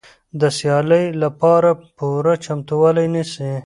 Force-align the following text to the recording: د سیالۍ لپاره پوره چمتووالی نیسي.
د 0.39 0.41
سیالۍ 0.57 1.05
لپاره 1.23 1.69
پوره 1.97 2.33
چمتووالی 2.45 3.07
نیسي. 3.13 3.51